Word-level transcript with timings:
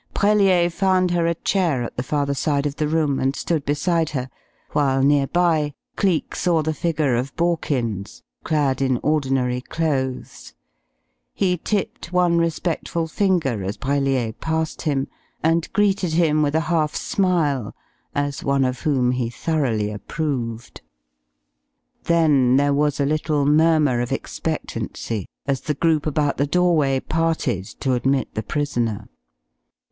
Brellier 0.15 0.71
found 0.71 1.11
her 1.11 1.27
a 1.27 1.35
chair 1.35 1.83
at 1.83 1.95
the 1.95 2.01
farther 2.01 2.33
side 2.33 2.65
of 2.65 2.77
the 2.77 2.87
room, 2.87 3.19
and 3.19 3.35
stood 3.35 3.65
beside 3.65 4.09
her, 4.09 4.31
while 4.71 5.03
near 5.03 5.27
by 5.27 5.75
Cleek 5.95 6.35
saw 6.35 6.63
the 6.63 6.73
figure 6.73 7.13
of 7.15 7.35
Borkins, 7.35 8.23
clad 8.43 8.81
in 8.81 8.99
ordinary 9.03 9.61
clothes. 9.61 10.55
He 11.35 11.55
tipped 11.55 12.11
one 12.11 12.39
respectful 12.39 13.05
finger 13.07 13.63
as 13.63 13.77
Brellier 13.77 14.33
passed 14.33 14.81
him, 14.81 15.07
and 15.43 15.71
greeted 15.71 16.13
him 16.13 16.41
with 16.41 16.55
a 16.55 16.61
half 16.61 16.95
smile, 16.95 17.75
as 18.15 18.43
one 18.43 18.65
of 18.65 18.79
whom 18.81 19.11
he 19.11 19.29
thoroughly 19.29 19.91
approved. 19.91 20.81
Then 22.05 22.55
there 22.55 22.73
was 22.73 22.99
a 22.99 23.05
little 23.05 23.45
murmur 23.45 24.01
of 24.01 24.11
expectancy, 24.11 25.27
as 25.45 25.61
the 25.61 25.75
group 25.75 26.07
about 26.07 26.37
the 26.37 26.47
doorway 26.47 26.99
parted 27.01 27.65
to 27.81 27.93
admit 27.93 28.33
the 28.33 28.41
prisoner. 28.41 29.07